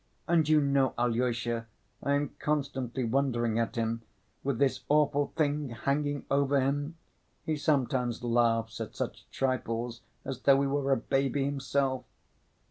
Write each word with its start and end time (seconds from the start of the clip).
And 0.27 0.49
you 0.49 0.59
know, 0.61 0.95
Alyosha, 0.97 1.67
I 2.01 2.13
am 2.15 2.33
constantly 2.39 3.03
wondering 3.03 3.59
at 3.59 3.75
him—with 3.75 4.57
this 4.57 4.79
awful 4.89 5.31
thing 5.37 5.69
hanging 5.69 6.25
over 6.31 6.59
him, 6.59 6.97
he 7.45 7.55
sometimes 7.55 8.23
laughs 8.23 8.81
at 8.81 8.95
such 8.95 9.29
trifles 9.29 10.01
as 10.25 10.41
though 10.41 10.59
he 10.61 10.67
were 10.67 10.91
a 10.91 10.97
baby 10.97 11.45
himself." 11.45 12.05